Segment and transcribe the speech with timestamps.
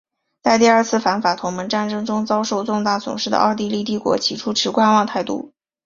[0.41, 5.53] 在第二次反法同盟战争中遭受重大损失的奥地利帝国起初持观望态度。